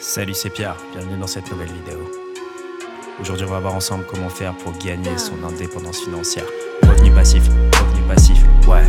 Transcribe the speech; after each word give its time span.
Salut, 0.00 0.34
c'est 0.34 0.50
Pierre, 0.50 0.76
bienvenue 0.92 1.18
dans 1.18 1.26
cette 1.26 1.50
nouvelle 1.50 1.72
vidéo. 1.72 1.98
Aujourd'hui, 3.20 3.44
on 3.46 3.50
va 3.50 3.58
voir 3.58 3.74
ensemble 3.74 4.04
comment 4.06 4.28
faire 4.28 4.54
pour 4.54 4.72
gagner 4.78 5.18
son 5.18 5.42
indépendance 5.44 5.98
financière. 6.04 6.44
Revenu 6.82 7.10
passif, 7.10 7.48
revenu 7.48 8.06
passif, 8.06 8.38
ouais. 8.68 8.84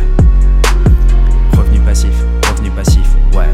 Revenu 1.56 1.80
passif, 1.80 2.14
revenu 2.48 2.70
passif, 2.70 3.08
ouais. 3.34 3.48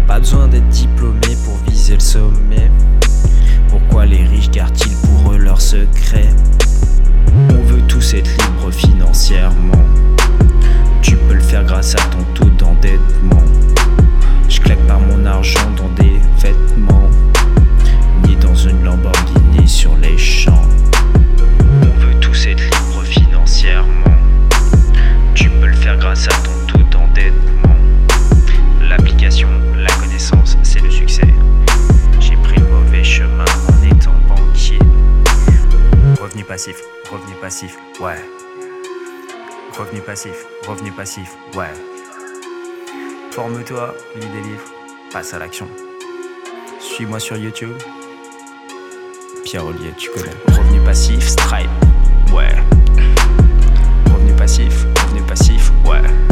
Pas 0.07 0.19
besoin 0.19 0.49
d'être 0.49 0.69
diplômé 0.69 1.37
pour 1.45 1.57
viser 1.69 1.95
le 1.95 2.01
sommet. 2.01 2.71
Pourquoi 3.69 4.07
les 4.07 4.25
riches 4.25 4.51
gardent-ils 4.51 4.97
pour 4.97 5.33
eux 5.33 5.39
leurs 5.39 5.61
secrets? 5.61 6.31
On 7.51 7.63
veut 7.65 7.83
tous 7.89 8.15
être 8.15 8.31
libres 8.31 8.71
financièrement. 8.71 9.85
Tu 11.03 11.17
peux 11.17 11.35
le 11.35 11.41
faire 11.41 11.65
grâce 11.65 11.95
à 11.95 12.03
ton 12.11 12.23
taux 12.35 12.51
d'endettement. 12.51 13.43
Je 14.49 14.61
claque 14.61 14.87
pas 14.87 14.99
mon 14.99 15.27
argent 15.27 15.71
dans 15.77 15.89
des 16.03 16.21
vêtements, 16.39 17.06
passif, 37.37 37.77
ouais. 38.01 38.17
Revenu 39.79 40.01
passif, 40.01 40.47
revenu 40.67 40.91
passif, 40.93 41.37
ouais. 41.55 41.73
Forme-toi, 43.31 43.95
lis 44.17 44.29
des 44.29 44.41
livres, 44.41 44.65
passe 45.13 45.35
à 45.35 45.39
l'action. 45.39 45.69
Suis-moi 46.81 47.21
sur 47.21 47.37
YouTube. 47.37 47.77
Pierre 49.45 49.67
Ollier, 49.67 49.93
tu 49.97 50.11
connais. 50.11 50.35
Revenu 50.49 50.81
passif, 50.85 51.27
Stripe, 51.29 51.69
ouais. 52.33 52.55
Revenu 54.13 54.33
passif, 54.35 54.87
revenu 55.05 55.23
passif, 55.23 55.71
ouais. 55.85 56.26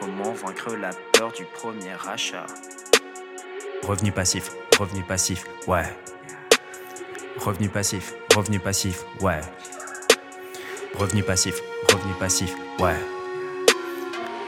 Comment 0.00 0.32
vaincre 0.32 0.74
la 0.76 0.90
peur 1.12 1.30
du 1.32 1.44
premier 1.44 1.94
achat 2.08 2.46
Revenu 3.86 4.10
passif, 4.12 4.50
revenu 4.78 5.02
passif, 5.02 5.44
ouais. 5.66 5.84
Revenu 7.36 7.68
passif, 7.68 8.14
revenu 8.34 8.58
passif, 8.58 9.04
ouais. 9.20 9.40
Revenu 10.94 11.22
passif, 11.22 11.60
revenu 11.92 12.14
passif, 12.18 12.54
ouais. 12.78 12.96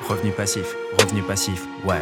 Revenu 0.09 0.33
passif, 0.33 0.75
revenu 0.99 1.23
passif, 1.23 1.63
ouais. 1.85 2.01